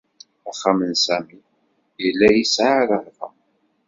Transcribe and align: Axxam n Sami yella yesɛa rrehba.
Axxam 0.49 0.79
n 0.91 0.93
Sami 1.05 1.39
yella 2.03 2.27
yesɛa 2.31 2.81
rrehba. 2.89 3.27